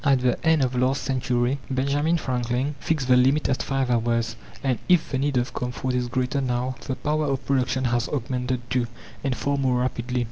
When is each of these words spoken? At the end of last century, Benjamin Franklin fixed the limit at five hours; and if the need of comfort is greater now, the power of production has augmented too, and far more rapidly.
At 0.03 0.21
the 0.21 0.43
end 0.43 0.63
of 0.63 0.73
last 0.73 1.03
century, 1.03 1.59
Benjamin 1.69 2.17
Franklin 2.17 2.73
fixed 2.79 3.07
the 3.07 3.15
limit 3.15 3.47
at 3.47 3.61
five 3.61 3.91
hours; 3.91 4.35
and 4.63 4.79
if 4.89 5.11
the 5.11 5.19
need 5.19 5.37
of 5.37 5.53
comfort 5.53 5.93
is 5.93 6.07
greater 6.07 6.41
now, 6.41 6.73
the 6.87 6.95
power 6.95 7.25
of 7.27 7.45
production 7.45 7.83
has 7.83 8.09
augmented 8.09 8.67
too, 8.71 8.87
and 9.23 9.37
far 9.37 9.59
more 9.59 9.81
rapidly. 9.81 10.19